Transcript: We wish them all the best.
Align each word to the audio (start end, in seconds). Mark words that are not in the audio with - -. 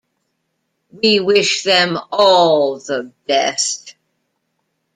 We 0.91 1.19
wish 1.19 1.61
them 1.61 1.95
all 2.11 2.79
the 2.79 3.13
best. 3.27 3.93